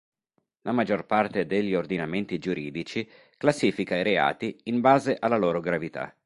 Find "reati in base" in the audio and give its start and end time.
4.01-5.15